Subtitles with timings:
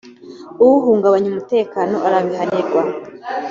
[0.67, 2.81] uhungabanya umutekano arabihanirwa